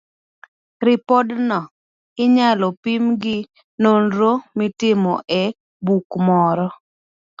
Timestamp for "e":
5.41-5.43